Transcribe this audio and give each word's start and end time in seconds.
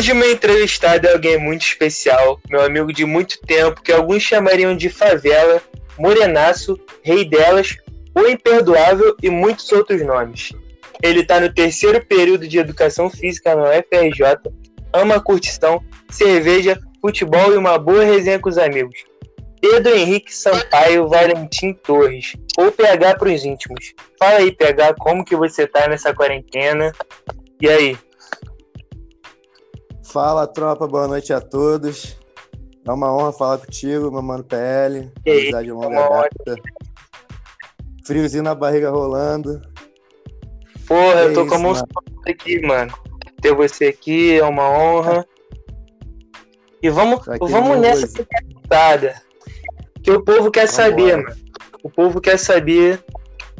Hoje 0.00 0.14
meu 0.14 0.32
entrevistado 0.32 1.06
é 1.06 1.12
alguém 1.12 1.38
muito 1.38 1.60
especial, 1.60 2.40
meu 2.48 2.62
amigo 2.62 2.90
de 2.90 3.04
muito 3.04 3.38
tempo, 3.42 3.82
que 3.82 3.92
alguns 3.92 4.22
chamariam 4.22 4.74
de 4.74 4.88
favela, 4.88 5.60
morenaço, 5.98 6.80
rei 7.02 7.22
delas, 7.22 7.76
o 8.14 8.26
imperdoável 8.26 9.14
e 9.22 9.28
muitos 9.28 9.70
outros 9.72 10.00
nomes. 10.00 10.54
Ele 11.02 11.20
está 11.20 11.38
no 11.38 11.52
terceiro 11.52 12.02
período 12.02 12.48
de 12.48 12.56
educação 12.56 13.10
física 13.10 13.54
na 13.54 13.64
UFRJ, 13.64 14.50
ama 14.90 15.20
curtição, 15.20 15.84
cerveja, 16.08 16.80
futebol 17.02 17.52
e 17.52 17.58
uma 17.58 17.76
boa 17.76 18.02
resenha 18.02 18.38
com 18.38 18.48
os 18.48 18.56
amigos. 18.56 19.04
Pedro 19.60 19.94
Henrique 19.94 20.34
Sampaio 20.34 21.08
Valentim 21.08 21.74
Torres, 21.74 22.36
ou 22.56 22.72
PH 22.72 23.18
para 23.18 23.28
os 23.28 23.44
íntimos. 23.44 23.92
Fala 24.18 24.38
aí, 24.38 24.50
PH, 24.50 24.94
como 24.94 25.26
que 25.26 25.36
você 25.36 25.66
tá 25.66 25.86
nessa 25.88 26.14
quarentena? 26.14 26.90
E 27.60 27.68
aí? 27.68 27.98
Fala, 30.12 30.46
tropa, 30.46 30.86
boa 30.86 31.06
noite 31.06 31.32
a 31.32 31.40
todos. 31.40 32.16
É 32.84 32.90
uma 32.90 33.14
honra 33.14 33.32
falar 33.32 33.58
contigo, 33.58 34.10
meu 34.10 34.22
mano 34.22 34.42
PL. 34.42 35.10
Amizade 35.26 35.70
longa 35.70 36.08
data. 36.08 36.56
Friozinho 38.04 38.42
na 38.42 38.54
barriga 38.54 38.90
rolando. 38.90 39.60
Porra, 40.86 41.20
eu 41.20 41.30
É 41.30 41.32
tô 41.32 41.42
isso, 41.42 41.46
com 41.50 41.54
a 41.54 41.58
mão 41.58 41.72
mano. 41.74 41.86
aqui, 42.26 42.60
mano. 42.66 42.92
Ter 43.40 43.54
você 43.54 43.86
aqui 43.86 44.38
é 44.38 44.44
uma 44.44 44.68
honra. 44.68 45.24
E 46.82 46.88
vamos, 46.90 47.20
vamos 47.40 47.78
nessa 47.78 48.08
perguntada. 48.24 49.14
Que 50.02 50.10
o 50.10 50.24
povo 50.24 50.50
quer 50.50 50.66
Vambora. 50.66 50.90
saber, 50.90 51.16
mano. 51.18 51.36
O 51.84 51.90
povo 51.90 52.20
quer 52.20 52.38
saber. 52.38 53.04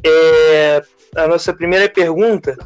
é, 0.05 0.82
a 1.14 1.28
nossa 1.28 1.52
primeira 1.52 1.88
pergunta 1.88 2.56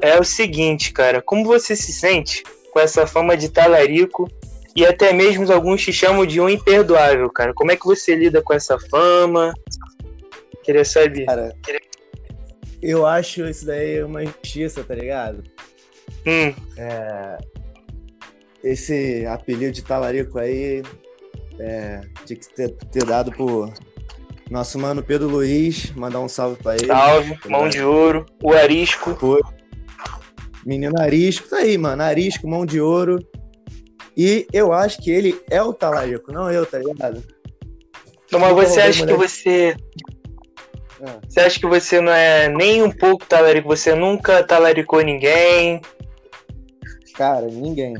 é 0.00 0.18
o 0.18 0.24
seguinte, 0.24 0.92
cara. 0.92 1.22
Como 1.22 1.44
você 1.44 1.76
se 1.76 1.92
sente 1.92 2.42
com 2.76 2.80
essa 2.80 3.06
fama 3.06 3.38
de 3.38 3.48
talarico 3.48 4.30
e 4.76 4.84
até 4.84 5.10
mesmo 5.10 5.50
alguns 5.50 5.82
te 5.82 5.94
chamam 5.94 6.26
de 6.26 6.38
um 6.42 6.46
imperdoável, 6.46 7.30
cara? 7.30 7.54
Como 7.54 7.72
é 7.72 7.76
que 7.76 7.86
você 7.86 8.14
lida 8.14 8.42
com 8.42 8.52
essa 8.52 8.78
fama? 8.78 9.54
Queria 10.62 10.84
saber. 10.84 11.24
Cara, 11.24 11.56
eu 12.82 13.06
acho 13.06 13.46
isso 13.46 13.64
daí 13.64 14.02
uma 14.02 14.22
injustiça, 14.22 14.84
tá 14.84 14.94
ligado? 14.94 15.42
Hum, 16.26 16.52
Esse 18.62 19.24
apelido 19.24 19.72
de 19.72 19.82
talarico 19.82 20.38
aí 20.38 20.82
é, 21.58 22.02
tinha 22.26 22.38
que 22.38 22.54
ter, 22.54 22.68
ter 22.92 23.06
dado 23.06 23.32
pro 23.32 23.72
nosso 24.50 24.78
mano 24.78 25.02
Pedro 25.02 25.28
Luiz. 25.28 25.92
Mandar 25.92 26.20
um 26.20 26.28
salve 26.28 26.62
pra 26.62 26.74
ele. 26.74 26.88
salve, 26.88 27.38
mão 27.48 27.70
de 27.70 27.80
ouro, 27.80 28.26
o 28.42 28.52
arisco. 28.52 29.16
Foi. 29.18 29.40
Menino 30.66 31.00
Arisco, 31.00 31.48
tá 31.48 31.58
aí, 31.58 31.78
mano. 31.78 32.02
Arisco, 32.02 32.48
mão 32.48 32.66
de 32.66 32.80
ouro. 32.80 33.24
E 34.16 34.48
eu 34.52 34.72
acho 34.72 35.00
que 35.00 35.12
ele 35.12 35.40
é 35.48 35.62
o 35.62 35.72
talarico, 35.72 36.32
não 36.32 36.50
eu, 36.50 36.66
tá 36.66 36.78
ligado? 36.78 37.22
Não, 38.32 38.40
mas 38.40 38.52
você 38.52 38.80
acha 38.80 39.06
que 39.06 39.14
você. 39.14 39.76
Ah. 41.00 41.20
Você 41.28 41.40
acha 41.40 41.60
que 41.60 41.66
você 41.66 42.00
não 42.00 42.10
é 42.10 42.48
nem 42.48 42.82
um 42.82 42.90
pouco 42.90 43.24
talarico? 43.24 43.68
Você 43.68 43.94
nunca 43.94 44.42
talaricou 44.42 45.00
ninguém? 45.02 45.80
Cara, 47.14 47.46
ninguém. 47.46 47.94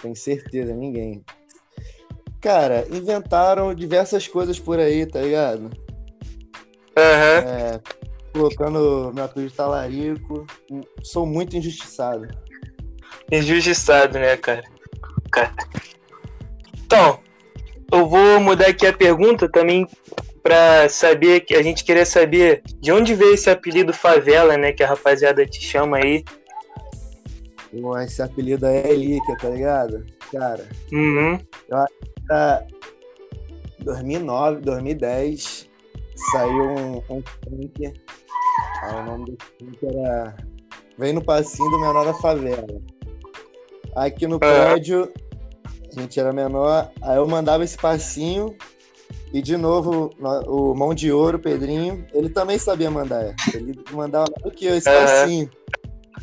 Tenho 0.00 0.16
certeza, 0.16 0.72
ninguém. 0.72 1.22
Cara, 2.40 2.86
inventaram 2.90 3.74
diversas 3.74 4.26
coisas 4.26 4.58
por 4.58 4.78
aí, 4.78 5.04
tá 5.04 5.20
ligado? 5.20 5.70
Aham. 6.96 7.44
É, 7.46 7.80
colocando 8.36 9.12
meu 9.14 9.24
apelido 9.24 9.50
de 9.50 9.56
talarico. 9.56 10.46
Sou 11.02 11.26
muito 11.26 11.56
injustiçado. 11.56 12.28
Injustiçado, 13.32 14.18
né, 14.18 14.36
cara? 14.36 14.62
Cara. 15.30 15.52
Então, 16.84 17.18
eu 17.92 18.08
vou 18.08 18.38
mudar 18.40 18.68
aqui 18.68 18.86
a 18.86 18.92
pergunta 18.92 19.48
também 19.48 19.86
pra 20.42 20.88
saber 20.88 21.40
que 21.40 21.54
a 21.54 21.62
gente 21.62 21.84
queria 21.84 22.06
saber 22.06 22.62
de 22.80 22.92
onde 22.92 23.14
veio 23.14 23.34
esse 23.34 23.50
apelido 23.50 23.92
favela, 23.92 24.56
né? 24.56 24.72
Que 24.72 24.84
a 24.84 24.88
rapaziada 24.88 25.44
te 25.44 25.60
chama 25.60 25.96
aí. 25.98 26.24
Pô, 27.80 27.98
Esse 27.98 28.22
apelido 28.22 28.64
aí 28.66 28.76
é 28.76 28.82
relíquia, 28.82 29.36
tá 29.36 29.48
ligado? 29.48 30.06
Cara, 30.30 30.66
Uhum. 30.92 31.38
tá 32.28 32.64
2009, 33.80 34.60
2010, 34.62 35.68
saiu 36.32 36.62
um, 36.70 36.96
um 37.10 37.22
funk. 37.22 37.92
Aí 38.86 38.94
o 39.00 39.02
nome 39.02 39.24
do 39.26 39.36
funk 39.58 39.78
era 39.86 40.36
Vem 40.98 41.12
no 41.12 41.22
passinho 41.22 41.70
do 41.70 41.78
menor 41.78 42.04
da 42.04 42.14
favela. 42.14 42.80
Aqui 43.94 44.26
no 44.26 44.38
prédio, 44.38 45.12
a 45.94 46.00
gente 46.00 46.18
era 46.18 46.32
menor, 46.32 46.90
aí 47.02 47.16
eu 47.16 47.26
mandava 47.26 47.64
esse 47.64 47.76
passinho 47.76 48.56
e 49.32 49.42
de 49.42 49.56
novo 49.56 50.10
no- 50.18 50.70
o 50.70 50.74
mão 50.74 50.94
de 50.94 51.12
ouro, 51.12 51.36
o 51.36 51.40
Pedrinho, 51.40 52.06
ele 52.14 52.28
também 52.30 52.58
sabia 52.58 52.90
mandar. 52.90 53.34
Ele 53.54 53.78
mandava 53.92 54.30
do 54.42 54.50
que 54.50 54.64
eu 54.66 54.76
esse 54.76 54.88
Aham. 54.88 55.00
passinho. 55.00 55.50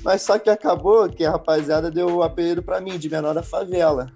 Mas 0.03 0.21
só 0.23 0.39
que 0.39 0.49
acabou 0.49 1.07
que 1.07 1.23
a 1.23 1.31
rapaziada 1.31 1.91
deu 1.91 2.07
o 2.17 2.23
apelido 2.23 2.63
pra 2.63 2.81
mim, 2.81 2.97
de 2.97 3.09
menor 3.09 3.33
da 3.35 3.43
favela. 3.43 4.07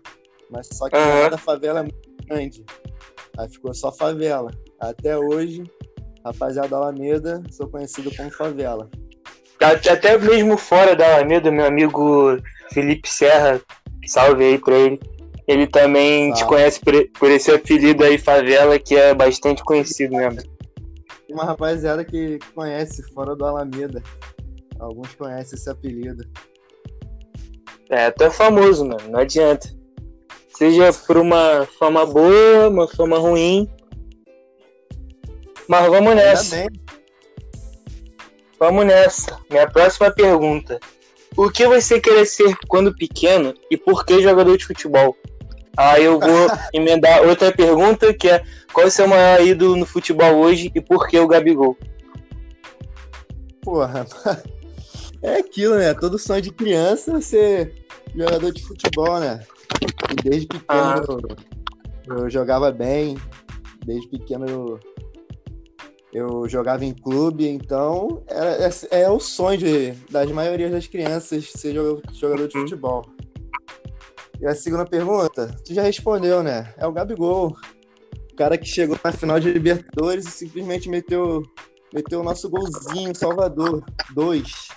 Mas 0.50 0.68
só 0.74 0.90
que 0.90 0.96
o 0.96 1.00
Aham. 1.00 1.14
menor 1.14 1.30
da 1.32 1.38
favela 1.38 1.80
é 1.80 1.84
muito 1.84 2.26
grande. 2.28 2.66
Aí 3.38 3.48
ficou 3.50 3.74
só 3.76 3.92
favela. 3.92 4.50
Até 4.80 5.18
hoje, 5.18 5.64
rapaziada 6.24 6.70
da 6.70 6.78
Alameda, 6.78 7.42
sou 7.52 7.68
conhecido 7.68 8.14
como 8.16 8.32
favela. 8.32 8.90
Até 9.60 9.92
até 9.92 10.18
mesmo 10.18 10.58
fora 10.58 10.96
da 10.96 11.16
Alameda, 11.16 11.52
meu 11.52 11.66
amigo 11.66 12.38
Felipe 12.72 13.10
Serra, 13.10 13.60
salve 14.06 14.44
aí 14.44 14.58
pra 14.60 14.76
ele. 14.76 15.00
Ele 15.48 15.66
também 15.66 16.34
te 16.34 16.40
Salve. 16.40 16.56
conhece 16.56 16.80
por, 16.82 16.94
por 17.18 17.32
esse 17.32 17.50
apelido 17.50 18.04
aí, 18.04 18.18
Favela, 18.18 18.78
que 18.78 18.96
é 18.96 19.14
bastante 19.14 19.64
conhecido 19.64 20.14
mesmo. 20.16 20.42
Uma 21.30 21.46
rapaziada 21.46 22.04
que 22.04 22.38
conhece 22.54 23.02
fora 23.14 23.34
do 23.34 23.46
Alameda. 23.46 24.04
Alguns 24.78 25.14
conhecem 25.16 25.58
esse 25.58 25.70
apelido. 25.70 26.26
É, 27.90 28.12
tu 28.12 28.26
é 28.26 28.30
famoso, 28.30 28.86
mano, 28.86 29.10
não 29.10 29.20
adianta. 29.20 29.70
Seja 30.50 30.92
por 30.92 31.16
uma 31.18 31.66
fama 31.80 32.06
boa, 32.06 32.68
uma 32.68 32.88
fama 32.88 33.18
ruim. 33.18 33.70
Mas 35.68 35.90
vamos 35.90 36.16
nessa, 36.16 36.68
vamos 38.60 38.86
nessa. 38.86 39.38
Minha 39.50 39.70
próxima 39.70 40.12
pergunta. 40.12 40.80
O 41.36 41.52
que 41.52 41.68
você 41.68 42.00
queria 42.00 42.26
ser 42.26 42.56
quando 42.68 42.96
pequeno 42.96 43.54
e 43.70 43.78
por 43.78 44.06
que 44.06 44.22
jogador 44.22 44.58
de 44.58 44.66
futebol? 44.66 45.16
Aí 45.76 46.04
eu 46.06 46.20
vou 46.20 46.48
emendar 46.74 47.22
outra 47.22 47.52
pergunta 47.52 48.14
que 48.14 48.28
é 48.30 48.44
qual 48.74 48.86
é 48.86 48.88
o 48.88 48.92
seu 48.92 49.08
maior 49.08 49.42
ídolo 49.46 49.76
no 49.76 49.86
futebol 49.86 50.36
hoje 50.36 50.72
e 50.74 50.82
por 50.82 51.08
que 51.08 51.20
o 51.20 51.28
Gabigol? 51.28 51.78
Porra. 53.62 54.06
É 55.22 55.38
aquilo, 55.38 55.76
né? 55.76 55.96
Todo 55.96 56.20
sonho 56.20 56.44
de 56.44 56.52
criança 56.52 57.18
é 57.18 57.22
ser 57.22 57.74
jogador 58.16 58.52
de 58.52 58.64
futebol, 58.64 59.20
né? 59.20 59.44
E 60.12 60.16
desde 60.16 60.48
pequeno 60.48 60.68
Ah. 60.70 61.02
eu, 62.08 62.18
eu 62.18 62.30
jogava 62.30 62.72
bem. 62.72 63.18
Desde 63.84 64.08
pequeno 64.08 64.46
eu, 64.48 64.80
eu 66.18 66.50
jogava 66.50 66.84
em 66.84 66.94
clube, 66.94 67.48
então 67.48 68.24
era, 68.28 68.68
é, 68.92 69.02
é 69.02 69.10
o 69.10 69.20
sonho 69.20 69.58
de, 69.58 69.92
das 70.10 70.32
maiorias 70.32 70.72
das 70.72 70.88
crianças 70.88 71.52
ser 71.52 71.74
jogador, 71.74 72.48
de 72.48 72.58
Uhum. 72.58 72.64
futebol. 72.64 73.06
E 74.40 74.46
a 74.46 74.56
segunda 74.56 74.86
pergunta, 74.86 75.56
tu 75.66 75.74
já 75.74 75.82
respondeu, 75.84 76.44
né? 76.44 76.74
É 76.78 76.86
o 76.86 76.92
Gabigol. 76.92 77.56
O 78.32 78.36
cara 78.36 78.58
que 78.58 78.66
chegou 78.66 78.98
na 79.04 79.12
final 79.12 79.40
de 79.40 79.52
Libertadores 79.52 80.26
e 80.28 80.32
simplesmente 80.32 80.90
meteu, 80.90 81.42
meteu 81.94 82.20
o 82.20 82.24
nosso 82.24 82.50
golzinho 82.50 83.16
Salvador. 83.16 83.84
Dois. 84.14 84.70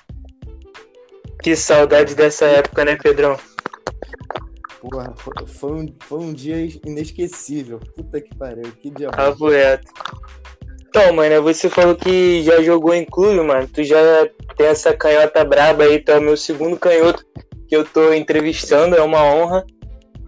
Que 1.43 1.57
saudade 1.57 2.15
dessa 2.15 2.47
época, 2.47 2.85
né, 2.85 2.97
Pedrão? 2.97 3.39
Porra, 4.81 5.15
foi, 5.17 5.47
foi 5.47 5.73
um, 5.73 5.95
foi 6.01 6.19
um 6.19 6.33
dia 6.33 6.57
inesquecível. 6.87 7.79
Puta 7.95 8.21
que 8.21 8.35
pariu, 8.35 8.73
que 8.81 8.91
dia. 8.91 9.11
Papo 9.11 9.49
reto. 9.49 9.91
Então, 10.91 11.13
mano, 11.13 11.41
você 11.41 11.69
falou 11.71 11.95
que 11.95 12.43
já 12.43 12.61
jogou 12.63 12.93
em 12.93 13.05
clube, 13.05 13.41
mano. 13.43 13.69
Tu 13.69 13.85
já 13.85 14.29
tem 14.57 14.67
essa 14.67 14.93
canhota 14.93 15.45
braba 15.45 15.85
aí, 15.85 16.01
tu 16.01 16.11
é 16.11 16.19
o 16.19 16.21
meu 16.21 16.37
segundo 16.37 16.77
canhoto 16.77 17.25
que 17.69 17.77
eu 17.77 17.85
tô 17.85 18.13
entrevistando, 18.13 18.97
é 18.97 19.01
uma 19.01 19.23
honra. 19.23 19.65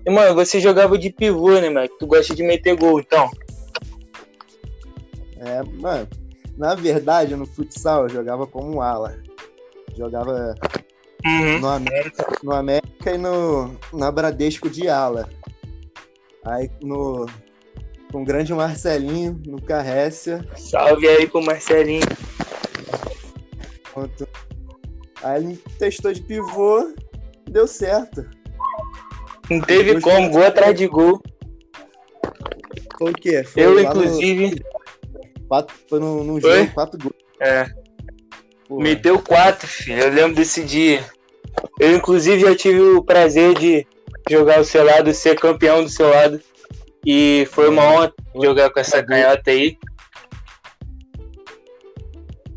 E, 0.06 0.10
mano, 0.10 0.36
você 0.36 0.60
jogava 0.60 0.96
de 0.96 1.10
pivô, 1.10 1.50
né, 1.58 1.68
mano? 1.68 1.88
Tu 1.98 2.06
gosta 2.06 2.32
de 2.32 2.44
meter 2.44 2.76
gol, 2.76 3.00
então. 3.00 3.28
É, 5.40 5.64
mano, 5.80 6.08
na 6.56 6.76
verdade, 6.76 7.34
no 7.34 7.44
futsal 7.44 8.04
eu 8.04 8.08
jogava 8.10 8.46
como 8.46 8.80
ala. 8.80 9.18
Jogava 9.96 10.54
Uhum. 11.26 11.58
no 11.58 11.68
América, 11.68 12.26
no 12.42 12.52
América 12.52 13.10
e 13.12 13.18
no, 13.18 13.76
na 13.92 14.12
Bradesco 14.12 14.70
de 14.70 14.88
ala. 14.88 15.28
Aí 16.44 16.70
no 16.80 17.26
com 18.12 18.22
o 18.22 18.24
grande 18.24 18.52
Marcelinho, 18.52 19.40
no 19.46 19.60
Carrécia. 19.60 20.46
Salve 20.56 21.08
aí 21.08 21.26
pro 21.26 21.42
Marcelinho. 21.42 22.06
Aí 25.22 25.42
ele 25.42 25.56
testou 25.78 26.12
de 26.12 26.20
pivô 26.20 26.92
deu 27.52 27.66
certo. 27.66 28.26
Não 29.50 29.60
teve 29.60 30.00
como, 30.00 30.30
gol 30.30 30.44
atrás 30.44 30.74
de 30.76 30.86
gol. 30.86 31.22
Foi 32.98 33.10
o 33.10 33.14
quê? 33.14 33.44
Foi 33.44 33.62
Eu, 33.62 33.80
inclusive. 33.80 34.50
No, 34.50 35.46
quatro, 35.48 35.76
foi 35.88 36.00
no, 36.00 36.24
no 36.24 36.40
Foi? 36.40 36.58
jogo, 36.58 36.72
quatro 36.72 36.98
gols. 36.98 37.14
É, 37.40 37.66
Pô, 38.68 38.80
meteu 38.80 39.18
quatro, 39.18 39.66
filho. 39.66 40.02
Eu 40.02 40.10
lembro 40.12 40.34
desse 40.34 40.64
dia. 40.64 41.04
Eu, 41.78 41.94
inclusive, 41.94 42.40
já 42.40 42.56
tive 42.56 42.80
o 42.80 43.02
prazer 43.02 43.54
de 43.58 43.86
jogar 44.30 44.60
o 44.60 44.64
seu 44.64 44.84
lado, 44.84 45.12
ser 45.12 45.38
campeão 45.38 45.82
do 45.82 45.90
seu 45.90 46.08
lado. 46.08 46.40
E 47.04 47.46
foi 47.50 47.68
uma 47.68 47.82
honra 47.84 48.12
jogar 48.42 48.70
com 48.70 48.78
essa 48.80 49.02
canhota 49.02 49.50
aí. 49.50 49.76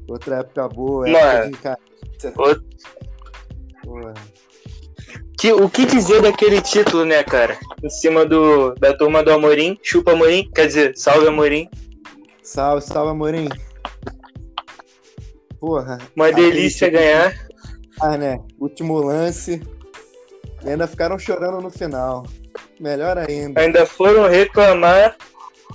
Outra 0.08 0.38
época 0.38 0.68
boa, 0.70 1.08
Mano. 1.08 1.18
época 1.18 1.50
de 1.52 1.58
cara. 1.58 1.80
Outro- 2.38 2.66
Que- 5.40 5.54
o 5.54 5.70
que 5.70 5.86
dizer 5.86 6.22
daquele 6.22 6.62
título, 6.62 7.06
né, 7.06 7.24
cara? 7.24 7.58
Em 7.84 7.90
cima 7.90 8.26
do, 8.26 8.74
da 8.76 8.96
turma 8.96 9.24
do 9.24 9.32
Amorim. 9.32 9.78
Chupa 9.84 10.12
Amorim, 10.14 10.50
quer 10.54 10.68
dizer, 10.68 10.94
salve 10.96 11.28
Amorim. 11.28 11.70
Salve, 12.44 12.82
salve, 12.86 13.12
Amorim. 13.12 13.50
Porra. 15.60 15.98
Uma 16.16 16.32
delícia 16.32 16.90
ganhar. 16.90 17.34
Ah, 18.02 18.18
né? 18.18 18.40
Último 18.60 18.98
lance. 19.00 19.62
E 20.66 20.70
ainda 20.70 20.88
ficaram 20.88 21.20
chorando 21.20 21.62
no 21.62 21.70
final. 21.70 22.26
Melhor 22.80 23.18
ainda. 23.18 23.62
Ainda 23.62 23.86
foram 23.86 24.28
reclamar 24.28 25.16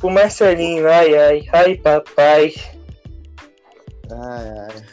pro 0.00 0.10
Marcelinho. 0.10 0.88
Ai, 0.88 1.16
ai, 1.16 1.48
ai, 1.52 1.74
papai. 1.76 2.54
Ai, 4.10 4.48
ai. 4.68 4.84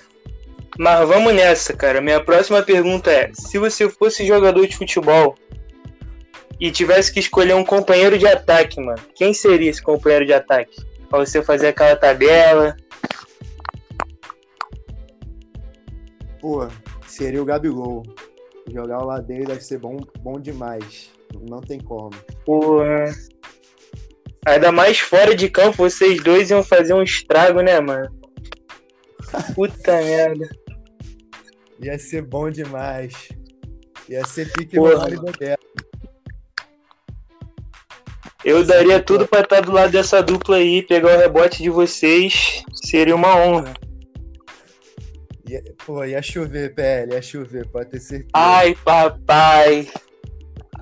Mas 0.78 1.08
vamos 1.08 1.34
nessa, 1.34 1.74
cara. 1.74 2.00
Minha 2.00 2.24
próxima 2.24 2.62
pergunta 2.62 3.12
é: 3.12 3.32
se 3.34 3.58
você 3.58 3.90
fosse 3.90 4.28
jogador 4.28 4.68
de 4.68 4.78
futebol 4.78 5.36
e 6.60 6.70
tivesse 6.70 7.12
que 7.12 7.20
escolher 7.20 7.56
um 7.56 7.66
companheiro 7.66 8.18
de 8.20 8.28
ataque, 8.28 8.80
mano, 8.80 9.02
quem 9.16 9.34
seria 9.34 9.72
esse 9.72 9.82
companheiro 9.82 10.26
de 10.26 10.34
ataque? 10.34 10.86
Pra 11.10 11.20
você 11.20 11.42
fazer 11.42 11.70
aquela 11.70 11.96
tabela. 11.96 12.78
Pô, 16.40 16.68
seria 17.08 17.42
o 17.42 17.46
Gabigol. 17.46 18.04
Jogar 18.72 19.00
lado 19.00 19.26
dele 19.26 19.46
deve 19.46 19.62
ser 19.62 19.80
bom, 19.80 19.98
bom 20.20 20.40
demais. 20.40 21.12
Não 21.50 21.62
tem 21.62 21.80
como. 21.80 22.12
Porra. 22.46 23.06
Ainda 24.46 24.72
mais 24.72 25.00
fora 25.00 25.36
de 25.36 25.50
campo, 25.50 25.78
vocês 25.78 26.22
dois 26.24 26.50
iam 26.50 26.64
fazer 26.64 26.94
um 26.94 27.04
estrago, 27.04 27.62
né, 27.62 27.80
mano? 27.80 28.10
Puta 29.54 29.92
merda. 30.02 30.50
Ia 31.82 32.00
ser 32.00 32.24
bom 32.24 32.50
demais. 32.50 33.30
Ia 34.10 34.26
ser 34.26 34.52
pique 34.54 34.78
Porra, 34.78 35.10
no 35.10 35.14
e 35.14 35.32
Bebeto. 35.32 35.68
Eu 38.44 38.64
daria 38.64 39.02
tudo 39.02 39.28
pra 39.28 39.42
estar 39.42 39.62
do 39.62 39.74
lado 39.74 39.92
dessa 39.92 40.24
dupla 40.24 40.58
aí, 40.58 40.82
pegar 40.82 41.16
o 41.16 41.20
rebote 41.20 41.62
de 41.62 41.70
vocês. 41.70 42.64
Seria 42.86 43.16
uma 43.16 43.36
honra. 43.36 43.74
Pô, 45.88 46.04
ia 46.04 46.22
chover, 46.22 46.76
PL, 46.76 47.14
ia 47.14 47.22
chover, 47.22 47.66
pode 47.70 47.90
ter 47.92 48.00
certeza. 48.02 48.30
Ai, 48.34 48.76
papai. 48.84 49.88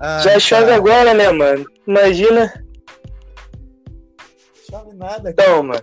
Ai, 0.00 0.22
Já 0.24 0.40
chove 0.40 0.64
cara, 0.64 0.74
agora, 0.74 1.14
né, 1.14 1.30
mano? 1.30 1.64
Imagina. 1.86 2.52
Chove 4.68 4.96
nada, 4.96 5.32
cara. 5.32 5.48
Então, 5.48 5.62
mano. 5.62 5.82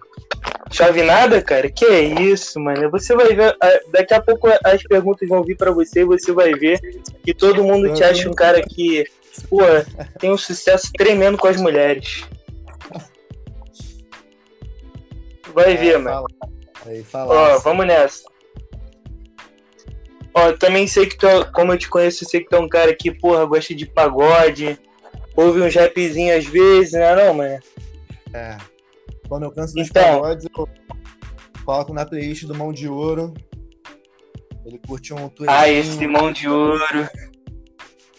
Chove 0.73 1.03
nada, 1.03 1.41
cara? 1.41 1.71
Que 1.71 1.85
isso, 2.01 2.59
mano. 2.59 2.91
Você 2.91 3.15
vai 3.15 3.33
ver. 3.33 3.55
ah, 3.63 3.79
Daqui 3.93 4.13
a 4.13 4.21
pouco 4.21 4.49
as 4.61 4.83
perguntas 4.83 5.29
vão 5.29 5.41
vir 5.41 5.55
pra 5.55 5.71
você 5.71 6.01
e 6.01 6.05
você 6.05 6.33
vai 6.33 6.51
ver 6.53 6.81
que 7.23 7.33
todo 7.33 7.63
mundo 7.63 7.93
te 7.93 8.03
acha 8.03 8.29
um 8.29 8.33
cara 8.33 8.61
que, 8.61 9.05
pô, 9.49 9.59
tem 10.19 10.31
um 10.33 10.37
sucesso 10.37 10.91
tremendo 10.97 11.37
com 11.37 11.47
as 11.47 11.55
mulheres. 11.55 12.25
Vai 15.53 15.77
ver, 15.77 15.93
É, 15.93 15.97
mano. 15.97 16.09
fala. 16.09 16.27
Aí, 16.85 17.03
fala. 17.05 17.33
Ó, 17.55 17.59
vamos 17.59 17.85
nessa. 17.87 18.32
Ó, 20.35 20.47
eu 20.47 20.57
também 20.57 20.87
sei 20.87 21.05
que 21.05 21.17
tu, 21.17 21.27
é- 21.27 21.43
como 21.45 21.73
eu 21.73 21.77
te 21.77 21.87
conheço, 21.89 22.23
eu 22.23 22.29
sei 22.29 22.41
que 22.41 22.49
tu 22.49 22.55
é 22.55 22.59
um 22.59 22.67
cara 22.69 22.93
que, 22.95 23.11
porra, 23.11 23.45
gosta 23.45 23.73
de 23.75 23.85
pagode, 23.85 24.79
ouve 25.35 25.61
uns 25.61 25.75
rapzinhos 25.75 26.37
às 26.37 26.45
vezes, 26.45 26.93
não 26.93 27.01
é 27.01 27.15
não, 27.25 27.33
mano? 27.35 27.59
É. 28.33 28.57
Quando 29.27 29.43
eu 29.43 29.51
canso 29.51 29.73
dos 29.75 29.87
Então. 29.89 30.21
pagodes, 30.21 30.45
eu 30.57 30.67
coloco 31.63 31.93
na 31.93 32.05
playlist 32.05 32.45
do 32.45 32.55
Mão 32.55 32.73
de 32.73 32.87
Ouro. 32.87 33.33
Ele 34.65 34.79
curte 34.87 35.13
um 35.13 35.27
tweet. 35.29 35.51
Ah, 35.51 35.69
esse 35.69 36.07
mão 36.07 36.31
de 36.31 36.47
ouro. 36.47 36.79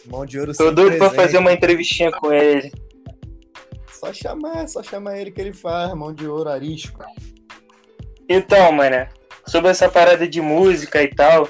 Mão 0.06 0.26
de 0.26 0.38
Ouro 0.38 0.52
Tô 0.54 0.70
doido 0.70 0.98
pra 0.98 1.08
presente. 1.08 1.16
fazer 1.16 1.38
uma 1.38 1.52
entrevistinha 1.52 2.12
com 2.12 2.30
ele. 2.32 2.70
Só 3.90 4.12
chamar, 4.12 4.68
só 4.68 4.82
chamar 4.82 5.18
ele 5.18 5.30
que 5.30 5.40
ele 5.40 5.54
faz. 5.54 5.94
Mão 5.94 6.12
de 6.12 6.26
Ouro, 6.28 6.50
arisco. 6.50 7.02
Então, 8.28 8.70
mano, 8.72 9.06
sobre 9.46 9.70
essa 9.70 9.88
parada 9.88 10.28
de 10.28 10.40
música 10.42 11.02
e 11.02 11.08
tal, 11.08 11.48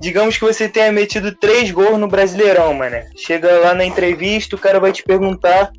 digamos 0.00 0.36
que 0.38 0.44
você 0.44 0.68
tenha 0.68 0.90
metido 0.90 1.34
três 1.34 1.70
gols 1.70 1.98
no 1.98 2.08
Brasileirão, 2.08 2.72
mano. 2.74 2.96
Chega 3.16 3.58
lá 3.60 3.74
na 3.74 3.84
entrevista, 3.84 4.56
o 4.56 4.58
cara 4.58 4.80
vai 4.80 4.92
te 4.92 5.02
perguntar 5.02 5.72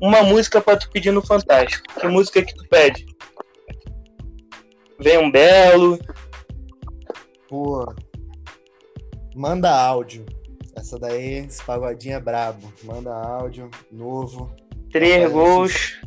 uma 0.00 0.22
música 0.22 0.60
pra 0.60 0.76
tu 0.76 0.90
pedir 0.90 1.12
no 1.12 1.24
Fantástico. 1.24 1.84
Que 2.00 2.06
música 2.06 2.42
que 2.42 2.54
tu 2.54 2.66
pede? 2.68 3.06
Vem 5.00 5.18
um 5.18 5.30
belo. 5.30 5.98
Pô. 7.48 7.86
Manda 9.34 9.70
áudio. 9.70 10.26
Essa 10.76 10.98
daí, 10.98 11.46
esse 11.46 11.62
pagodinho 11.64 12.16
é 12.16 12.20
brabo. 12.20 12.72
Manda 12.84 13.12
áudio, 13.12 13.70
novo. 13.90 14.52
Três 14.92 15.30
gols, 15.30 15.98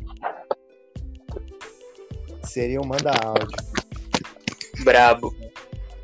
Seria 2.44 2.80
um 2.80 2.84
manda 2.86 3.12
áudio. 3.24 3.56
brabo. 4.84 5.34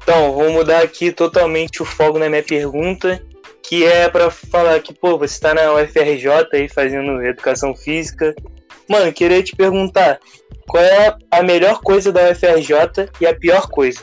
Então, 0.08 0.32
vou 0.32 0.50
mudar 0.50 0.82
aqui 0.82 1.12
totalmente 1.12 1.82
o 1.82 1.84
fogo 1.84 2.18
na 2.18 2.30
minha 2.30 2.42
pergunta, 2.42 3.22
que 3.62 3.84
é 3.84 4.08
pra 4.08 4.30
falar 4.30 4.80
que, 4.80 4.94
pô, 4.94 5.18
você 5.18 5.38
tá 5.38 5.52
na 5.52 5.74
UFRJ 5.74 6.48
aí 6.54 6.66
fazendo 6.66 7.22
educação 7.22 7.76
física. 7.76 8.34
Mano, 8.88 9.12
queria 9.12 9.42
te 9.42 9.54
perguntar, 9.54 10.18
qual 10.66 10.82
é 10.82 11.14
a 11.30 11.42
melhor 11.42 11.82
coisa 11.82 12.10
da 12.10 12.30
UFRJ 12.30 13.10
e 13.20 13.26
a 13.26 13.38
pior 13.38 13.68
coisa? 13.68 14.00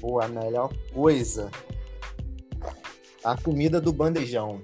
Pô, 0.00 0.20
a 0.20 0.26
melhor 0.26 0.72
coisa. 0.92 1.48
A 3.22 3.36
comida 3.36 3.80
do 3.80 3.92
bandejão. 3.92 4.60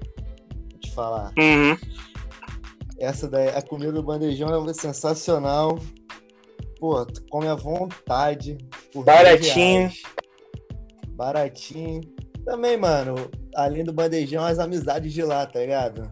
Vou 0.72 0.80
te 0.80 0.92
falar. 0.92 1.32
Uhum. 1.38 1.78
Essa 2.98 3.28
daí, 3.28 3.50
a 3.50 3.62
comida 3.62 3.92
do 3.92 4.02
bandejão 4.02 4.68
é 4.68 4.74
sensacional. 4.74 5.78
Pô, 6.78 7.04
tu 7.06 7.22
come 7.30 7.46
à 7.48 7.54
vontade. 7.54 8.58
por 8.92 9.04
Baratinho. 9.04 9.40
10 9.42 9.54
reais. 9.54 10.02
Baratinho. 11.10 12.00
Também, 12.44 12.76
mano, 12.76 13.14
além 13.54 13.82
do 13.84 13.92
bandejão, 13.92 14.44
as 14.44 14.58
amizades 14.58 15.12
de 15.12 15.22
lá, 15.22 15.46
tá 15.46 15.58
ligado? 15.60 16.10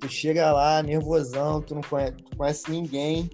Tu 0.00 0.08
chega 0.08 0.52
lá, 0.52 0.82
nervosão, 0.82 1.60
tu 1.60 1.74
não 1.74 1.82
conhece, 1.82 2.12
tu 2.14 2.36
conhece 2.36 2.70
ninguém. 2.70 3.30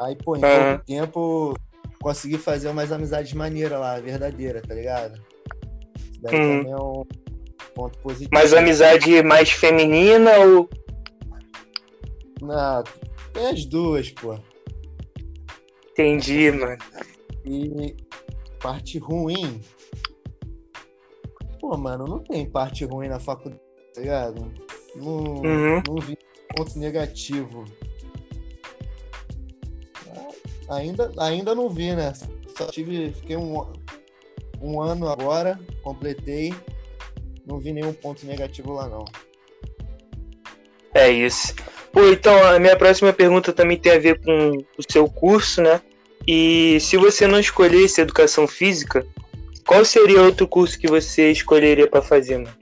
Aí, 0.00 0.16
pô, 0.16 0.36
em 0.36 0.44
Aham. 0.44 0.68
pouco 0.68 0.84
tempo, 0.86 1.54
consegui 2.00 2.38
fazer 2.38 2.68
umas 2.70 2.90
amizades 2.90 3.32
maneiras 3.34 3.78
lá, 3.78 3.98
verdadeiras, 4.00 4.62
tá 4.62 4.74
ligado? 4.74 5.20
Isso 6.10 6.20
daí 6.22 6.34
Hum. 6.34 6.58
também 6.58 6.72
é 6.72 6.76
um 6.76 7.02
ponto 7.74 7.98
positivo. 7.98 8.30
Mas 8.32 8.54
amizade 8.54 9.22
mais 9.22 9.50
feminina 9.50 10.38
ou. 10.38 10.68
Não, 12.40 12.82
tem 13.34 13.46
as 13.48 13.64
duas, 13.66 14.08
pô. 14.10 14.38
Entendi, 16.00 16.50
mano. 16.52 16.76
E 17.44 17.96
parte 18.62 18.98
ruim. 18.98 19.60
Pô, 21.60 21.76
mano, 21.76 22.06
não 22.06 22.18
tem 22.20 22.48
parte 22.48 22.84
ruim 22.84 23.08
na 23.08 23.20
faculdade, 23.20 23.60
tá 23.94 24.00
ligado? 24.00 24.52
Não, 24.96 25.04
Uhum. 25.06 25.82
não 25.86 25.96
vi 26.00 26.16
ponto 26.56 26.78
negativo. 26.78 27.64
Ainda, 30.68 31.12
ainda 31.18 31.54
não 31.54 31.68
vi, 31.68 31.94
né? 31.94 32.12
Só 32.56 32.66
tive. 32.66 33.12
Fiquei 33.12 33.36
um, 33.36 33.72
um 34.60 34.80
ano 34.80 35.08
agora, 35.08 35.58
completei. 35.82 36.54
Não 37.46 37.58
vi 37.58 37.72
nenhum 37.72 37.92
ponto 37.92 38.24
negativo 38.26 38.72
lá, 38.72 38.88
não. 38.88 39.04
É 40.94 41.08
isso. 41.10 41.54
Pô, 41.92 42.04
então 42.08 42.42
a 42.44 42.58
minha 42.58 42.76
próxima 42.76 43.12
pergunta 43.12 43.52
também 43.52 43.76
tem 43.76 43.92
a 43.92 43.98
ver 43.98 44.20
com 44.22 44.58
o 44.78 44.92
seu 44.92 45.08
curso, 45.08 45.60
né? 45.60 45.80
E 46.26 46.78
se 46.80 46.96
você 46.96 47.26
não 47.26 47.40
escolhesse 47.40 48.00
educação 48.00 48.46
física, 48.46 49.06
qual 49.66 49.84
seria 49.84 50.22
outro 50.22 50.46
curso 50.46 50.78
que 50.78 50.86
você 50.88 51.30
escolheria 51.30 51.88
pra 51.88 52.02
fazer, 52.02 52.38
mano? 52.38 52.56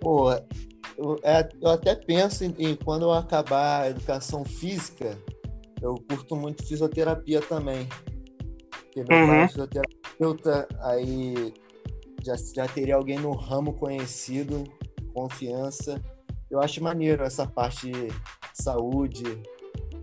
Pô, 0.00 0.32
eu, 0.96 1.18
é- 1.22 1.48
eu 1.60 1.68
até 1.70 1.94
penso 1.94 2.44
em, 2.44 2.54
em 2.58 2.74
quando 2.74 3.02
eu 3.02 3.12
acabar 3.12 3.82
a 3.82 3.90
educação 3.90 4.44
física, 4.44 5.18
eu 5.82 5.94
curto 6.08 6.34
muito 6.36 6.66
fisioterapia 6.66 7.40
também. 7.40 7.88
Porque 8.70 9.04
meu 9.04 9.18
Uhum. 9.18 9.26
pai 9.26 9.44
é 9.44 9.48
fisioterapeuta, 9.48 10.68
aí 10.80 11.54
já, 12.24 12.34
já 12.54 12.66
teria 12.68 12.96
alguém 12.96 13.18
no 13.18 13.32
ramo 13.32 13.74
conhecido, 13.74 14.64
confiança. 15.14 16.00
Eu 16.50 16.60
acho 16.60 16.82
maneiro 16.82 17.22
essa 17.22 17.46
parte 17.46 17.90
de 17.90 18.08
saúde, 18.54 19.22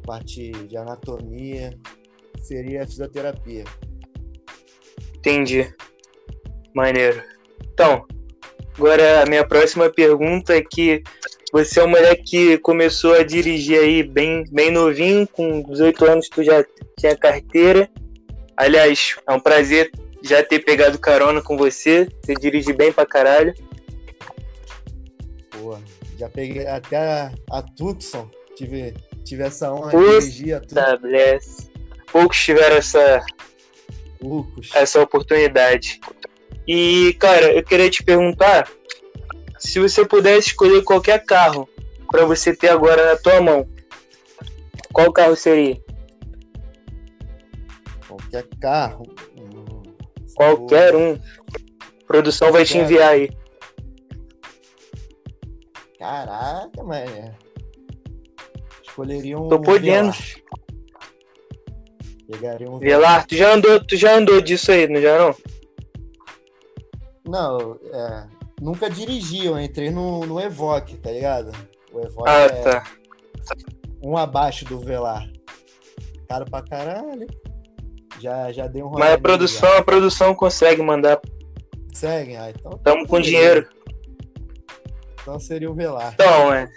parte 0.07 0.51
de 0.51 0.77
anatomia, 0.77 1.77
seria 2.41 2.83
a 2.83 2.87
fisioterapia. 2.87 3.65
Entendi. 5.17 5.67
Maneiro. 6.73 7.21
Então, 7.73 8.07
agora 8.77 9.23
a 9.23 9.25
minha 9.25 9.45
próxima 9.45 9.89
pergunta 9.89 10.55
é 10.55 10.61
que 10.61 11.03
você 11.51 11.81
é 11.81 11.83
um 11.83 11.89
moleque 11.89 12.23
que 12.23 12.57
começou 12.59 13.13
a 13.13 13.23
dirigir 13.23 13.79
aí 13.79 14.03
bem, 14.03 14.45
bem 14.49 14.71
novinho, 14.71 15.27
com 15.27 15.61
18 15.63 16.05
anos 16.05 16.29
tu 16.29 16.41
já 16.41 16.63
tinha 16.97 17.15
carteira. 17.15 17.89
Aliás, 18.55 19.15
é 19.27 19.33
um 19.33 19.39
prazer 19.39 19.91
já 20.23 20.41
ter 20.41 20.59
pegado 20.59 20.97
carona 20.99 21.41
com 21.41 21.57
você. 21.57 22.07
Você 22.23 22.33
dirige 22.33 22.71
bem 22.73 22.93
pra 22.93 23.05
caralho. 23.05 23.53
Pô, 25.51 25.77
já 26.17 26.29
peguei 26.29 26.65
até 26.65 26.97
a, 26.97 27.31
a 27.51 27.61
Tucson. 27.61 28.29
Tive, 28.55 28.93
tive 29.27 29.43
essa 29.43 29.71
honra 29.73 29.91
de 29.91 30.19
dirigir 30.19 30.55
a 30.55 30.59
Tucson. 30.61 30.97
Bless. 31.01 31.71
Poucos 32.11 32.37
tiveram 32.37 32.75
essa, 32.77 33.25
Poucos. 34.19 34.69
essa 34.73 35.01
oportunidade. 35.01 35.99
E, 36.67 37.13
cara, 37.19 37.51
eu 37.53 37.63
queria 37.63 37.89
te 37.89 38.03
perguntar 38.03 38.69
se 39.59 39.79
você 39.79 40.05
pudesse 40.05 40.49
escolher 40.49 40.83
qualquer 40.83 41.23
carro 41.25 41.67
para 42.09 42.25
você 42.25 42.55
ter 42.55 42.69
agora 42.69 43.05
na 43.13 43.15
tua 43.17 43.41
mão, 43.41 43.67
qual 44.93 45.11
carro 45.11 45.35
seria? 45.35 45.81
Qualquer 48.07 48.47
carro. 48.61 49.03
Hum, 49.37 49.83
Qualquer 50.35 50.95
um. 50.95 51.13
A 51.13 52.05
produção 52.07 52.51
vai 52.51 52.63
te 52.63 52.73
Qualquer. 52.73 52.85
enviar 52.85 53.09
aí. 53.09 53.29
Caraca, 55.99 56.83
mano. 56.83 57.35
Escolheria 58.97 59.37
um. 59.37 59.47
Tô 59.47 59.59
podendo. 59.61 60.11
Velar. 60.11 60.17
Pegaria 62.31 62.69
um 62.69 62.79
Velar, 62.79 63.27
tu 63.27 63.35
já 63.35 63.53
andou, 63.53 63.79
tu 63.85 63.95
já 63.95 64.15
andou 64.17 64.41
disso 64.41 64.71
aí, 64.71 64.87
não 64.87 64.99
já 64.99 65.17
não? 65.19 65.35
Não, 67.25 67.79
é, 67.93 68.27
nunca 68.59 68.89
dirigi, 68.89 69.45
eu 69.45 69.59
entrei 69.59 69.91
no, 69.91 70.25
no 70.25 70.39
Evoque, 70.39 70.97
tá 70.97 71.11
ligado? 71.11 71.51
O 71.93 71.99
Evoque 72.01 72.29
Ah, 72.29 72.41
é 72.41 72.49
tá. 72.49 72.83
um 74.03 74.17
abaixo 74.17 74.65
do 74.65 74.79
Velar. 74.79 75.29
Caro 76.27 76.45
pra 76.49 76.61
caralho. 76.63 77.27
Já, 78.19 78.51
já 78.51 78.67
dei 78.67 78.81
um 78.81 78.89
Mas 78.89 79.13
a 79.13 79.17
produção, 79.17 79.77
a 79.77 79.83
produção 79.83 80.33
consegue 80.33 80.81
mandar. 80.81 81.21
já. 81.23 81.99
Segue? 81.99 82.35
Ah, 82.35 82.49
então. 82.49 82.71
Tamo 82.83 83.05
com 83.07 83.17
beleza. 83.17 83.29
dinheiro. 83.29 83.69
Então 85.21 85.39
seria 85.39 85.69
o 85.69 85.75
Velar. 85.75 86.13
Então, 86.13 86.53
é. 86.53 86.67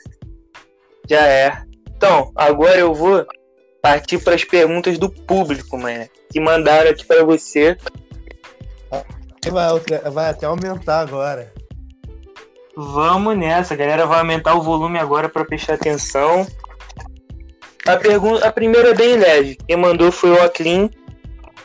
Já 1.09 1.27
é. 1.27 1.65
Então, 2.01 2.33
agora 2.35 2.79
eu 2.79 2.95
vou 2.95 3.27
partir 3.83 4.17
para 4.25 4.35
as 4.35 4.43
perguntas 4.43 4.97
do 4.97 5.11
público, 5.11 5.77
mano. 5.77 6.09
Que 6.33 6.41
mandaram 6.41 6.89
aqui 6.89 7.05
para 7.05 7.23
você. 7.23 7.77
Vai, 9.51 9.77
até- 9.77 10.09
vai 10.09 10.31
até 10.31 10.47
aumentar 10.47 11.01
agora. 11.01 11.53
Vamos 12.75 13.37
nessa, 13.37 13.75
a 13.75 13.77
galera 13.77 14.07
vai 14.07 14.21
aumentar 14.21 14.55
o 14.55 14.63
volume 14.63 14.99
agora 14.99 15.29
para 15.29 15.45
prestar 15.45 15.75
atenção. 15.75 16.47
A, 17.87 17.99
pergunta, 17.99 18.49
a 18.49 18.51
primeira 18.51 18.93
é 18.93 18.95
bem 18.95 19.19
leve. 19.19 19.59
Quem 19.69 19.77
mandou 19.77 20.11
foi 20.11 20.31
o 20.31 20.43
Aclin. 20.43 20.89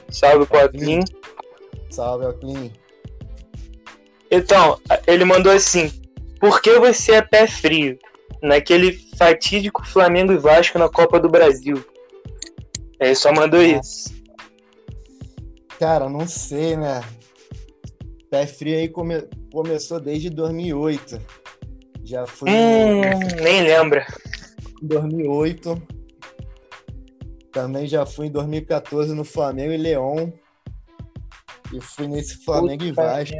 Salve 0.09 0.45
pro 0.47 0.59
Aclin. 0.65 0.99
Salve, 1.89 2.25
Alclin. 2.25 2.73
Então, 4.29 4.81
ele 5.07 5.23
mandou 5.23 5.53
assim: 5.53 5.89
Por 6.41 6.61
que 6.61 6.77
você 6.77 7.13
é 7.13 7.21
pé 7.21 7.47
frio? 7.47 7.97
Naquele 8.41 8.91
fatídico 9.17 9.85
Flamengo 9.85 10.31
e 10.33 10.37
Vasco 10.37 10.77
na 10.77 10.89
Copa 10.89 11.19
do 11.19 11.29
Brasil. 11.29 11.83
Ele 12.99 13.15
só 13.15 13.33
mandou 13.33 13.61
isso. 13.61 14.13
Cara, 15.79 16.07
não 16.09 16.27
sei, 16.27 16.77
né? 16.77 17.01
Pé 18.29 18.45
frio 18.47 18.77
aí 18.77 18.87
come- 18.89 19.27
começou 19.51 19.99
desde 19.99 20.29
2008. 20.29 21.19
Já 22.03 22.25
fui 22.27 22.49
Hum, 22.49 23.01
nem 23.41 23.63
lembra. 23.63 24.05
em 24.81 24.87
2008. 24.87 25.81
Também 27.51 27.87
já 27.87 28.05
fui 28.05 28.27
em 28.27 28.31
2014 28.31 29.13
no 29.13 29.23
Flamengo 29.23 29.71
e 29.73 29.77
Leão. 29.77 30.31
E 31.73 31.81
fui 31.81 32.07
nesse 32.07 32.43
Flamengo 32.43 32.83
e 32.83 32.89
Puta 32.89 33.01
Vasco. 33.01 33.35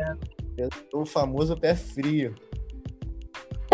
Eu 0.58 0.70
sou 0.90 1.02
o 1.02 1.06
famoso 1.06 1.56
pé 1.58 1.76
frio. 1.76 2.34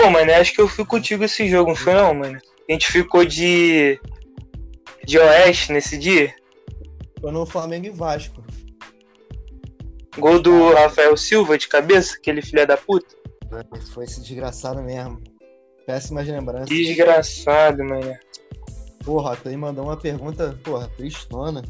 Pô, 0.01 0.09
mano, 0.09 0.33
acho 0.33 0.53
que 0.53 0.59
eu 0.59 0.67
fui 0.67 0.83
contigo 0.83 1.23
esse 1.23 1.47
jogo, 1.47 1.69
não 1.69 1.75
foi 1.75 1.93
não, 1.93 2.11
mano? 2.15 2.39
A 2.67 2.71
gente 2.71 2.91
ficou 2.91 3.23
de. 3.23 3.99
de 5.05 5.19
Oeste 5.19 5.71
nesse 5.71 5.95
dia. 5.95 6.33
Tô 7.21 7.31
no 7.31 7.45
Flamengo 7.45 7.85
e 7.85 7.91
Vasco. 7.91 8.43
Gol 10.17 10.41
do 10.41 10.73
Rafael 10.73 11.15
Silva 11.15 11.55
de 11.55 11.67
cabeça, 11.67 12.15
aquele 12.15 12.41
filho 12.41 12.65
da 12.65 12.75
puta. 12.75 13.15
Foi 13.93 14.05
esse 14.05 14.19
desgraçado 14.21 14.81
mesmo. 14.81 15.21
Péssimas 15.85 16.27
lembranças. 16.27 16.69
Desgraçado, 16.69 17.85
mano. 17.85 18.17
Porra, 19.05 19.35
tu 19.35 19.49
aí 19.49 19.57
mandou 19.57 19.85
uma 19.85 19.97
pergunta, 19.97 20.57
porra, 20.63 20.89
tristona. 20.97 21.63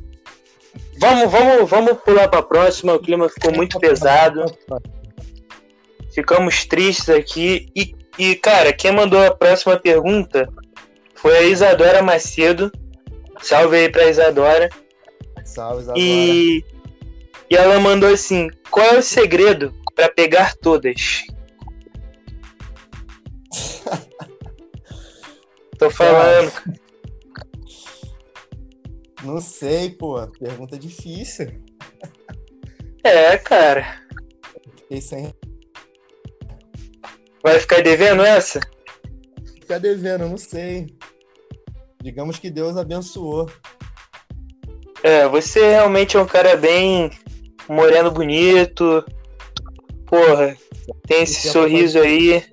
Vamos, 0.97 1.29
vamos, 1.29 1.69
vamos 1.69 1.97
pular 1.97 2.29
pra 2.29 2.41
próxima. 2.41 2.93
O 2.93 2.99
clima 2.99 3.27
ficou 3.27 3.51
muito 3.53 3.77
pesado. 3.77 4.45
Ficamos 6.13 6.65
tristes 6.65 7.09
aqui. 7.09 7.67
E, 7.75 7.99
e, 8.17 8.35
cara, 8.35 8.73
quem 8.73 8.91
mandou 8.91 9.25
a 9.25 9.31
próxima 9.31 9.79
pergunta 9.79 10.51
foi 11.15 11.37
a 11.37 11.43
Isadora 11.43 12.01
Macedo. 12.01 12.71
Salve 13.41 13.77
aí 13.77 13.89
pra 13.89 14.09
Isadora. 14.09 14.69
Salve, 15.45 15.81
Isadora. 15.81 15.99
E, 15.99 16.63
e 17.49 17.55
ela 17.55 17.79
mandou 17.79 18.13
assim: 18.13 18.49
qual 18.69 18.85
é 18.85 18.97
o 18.97 19.03
segredo 19.03 19.73
pra 19.95 20.09
pegar 20.09 20.55
todas? 20.55 21.23
Tô 25.79 25.89
falando. 25.89 26.51
Não 29.23 29.39
sei, 29.39 29.91
pô. 29.91 30.27
Pergunta 30.27 30.77
difícil. 30.77 31.61
É, 33.03 33.37
cara. 33.37 34.01
Fiquei 34.77 35.01
sem 35.01 35.33
Vai 37.43 37.59
ficar 37.59 37.81
devendo 37.81 38.23
essa? 38.23 38.59
ficar 39.71 39.79
devendo, 39.79 40.27
não 40.27 40.37
sei. 40.37 40.87
Digamos 42.03 42.37
que 42.37 42.49
Deus 42.49 42.75
abençoou. 42.75 43.49
É, 45.01 45.27
você 45.29 45.61
realmente 45.61 46.17
é 46.17 46.19
um 46.19 46.25
cara 46.25 46.57
bem 46.57 47.09
moreno 47.69 48.11
bonito. 48.11 49.05
Porra, 50.05 50.57
tem 51.07 51.23
esse 51.23 51.49
sorriso 51.49 51.99
aí. 51.99 52.43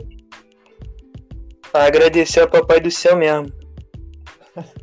Agradecer 1.73 2.41
ao 2.41 2.49
Papai 2.49 2.81
do 2.81 2.91
Céu 2.91 3.17
mesmo. 3.17 3.53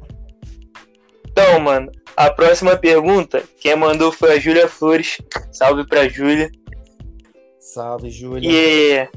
Então, 1.37 1.59
mano, 1.59 1.91
a 2.15 2.31
próxima 2.31 2.77
pergunta, 2.77 3.43
quem 3.59 3.75
mandou 3.75 4.09
foi 4.09 4.31
a 4.31 4.39
Júlia 4.39 4.69
Flores. 4.69 5.17
Salve 5.51 5.85
pra 5.85 6.07
Júlia. 6.07 6.49
Salve, 7.59 8.09
Júlia. 8.09 8.49
E 8.49 9.09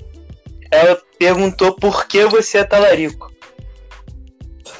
ela 0.70 1.00
perguntou 1.18 1.74
por 1.74 2.06
que 2.06 2.24
você 2.26 2.58
é 2.58 2.64
talarico. 2.64 3.32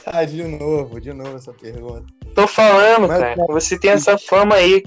Ah, 0.07 0.25
de 0.25 0.43
novo, 0.43 1.01
de 1.01 1.13
novo 1.13 1.37
essa 1.37 1.53
pergunta. 1.53 2.05
Tô 2.35 2.47
falando, 2.47 3.09
Mas- 3.09 3.21
cara. 3.21 3.37
Você 3.49 3.79
tem 3.79 3.91
essa 3.91 4.17
fama 4.17 4.55
aí. 4.55 4.83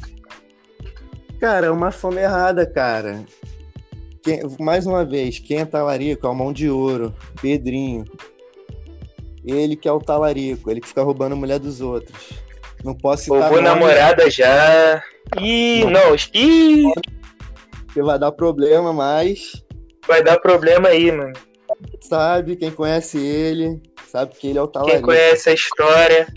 Cara, 1.39 1.67
é 1.67 1.71
uma 1.71 1.91
fama 1.91 2.19
errada, 2.19 2.65
cara. 2.65 3.23
Quem- 4.23 4.41
mais 4.59 4.85
uma 4.85 5.03
vez, 5.03 5.39
quem 5.39 5.59
é 5.59 5.65
talarico 5.65 6.25
é 6.25 6.29
o 6.29 6.35
mão 6.35 6.53
de 6.53 6.69
ouro, 6.69 7.13
Pedrinho. 7.41 8.05
Ele 9.43 9.75
que 9.75 9.87
é 9.87 9.91
o 9.91 9.99
talarico, 9.99 10.69
ele 10.69 10.79
que 10.81 10.87
fica 10.87 11.01
roubando 11.01 11.33
a 11.33 11.35
mulher 11.35 11.57
dos 11.59 11.81
outros. 11.81 12.29
Não 12.83 12.93
posso 12.93 13.23
citar 13.23 13.41
Roubou 13.41 13.61
namorada 13.61 14.29
já. 14.29 15.03
Ih, 15.39 15.85
não. 15.85 16.15
Ih, 16.33 16.83
porque 17.85 18.01
vai 18.03 18.19
dar 18.19 18.31
problema, 18.31 18.93
mas 18.93 19.63
vai 20.07 20.23
dar 20.23 20.39
problema 20.39 20.89
aí, 20.89 21.11
mano. 21.11 21.33
sabe, 22.01 22.55
quem 22.55 22.71
conhece 22.71 23.17
ele, 23.17 23.81
sabe 24.09 24.35
que 24.35 24.47
ele 24.49 24.59
é 24.59 24.61
o 24.61 24.67
Quem 24.67 24.81
talarico. 24.81 25.05
conhece 25.07 25.49
a 25.49 25.53
história. 25.53 26.27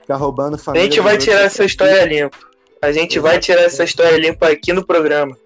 Fica 0.00 0.16
roubando 0.16 0.54
A 0.54 0.58
família. 0.58 0.84
gente 0.86 1.00
vai 1.00 1.18
tirar 1.18 1.40
essa 1.42 1.64
história 1.64 2.04
limpa. 2.04 2.36
A 2.82 2.90
gente 2.92 3.18
vai 3.18 3.38
tirar 3.38 3.62
essa 3.62 3.84
história 3.84 4.16
limpa 4.16 4.48
aqui 4.48 4.72
no 4.72 4.84
programa. 4.86 5.36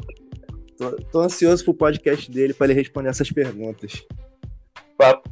Tô, 0.78 0.90
tô 1.10 1.20
ansioso 1.20 1.64
pro 1.64 1.74
podcast 1.74 2.30
dele 2.30 2.54
pra 2.54 2.66
ele 2.66 2.74
responder 2.74 3.08
essas 3.08 3.30
perguntas. 3.30 4.04
Papo, 4.96 5.28